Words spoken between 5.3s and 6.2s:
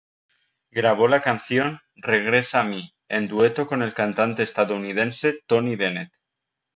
Tony Bennett.